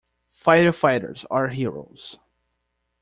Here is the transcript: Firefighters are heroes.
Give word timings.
Firefighters 0.33 1.25
are 1.29 1.49
heroes. 1.49 2.17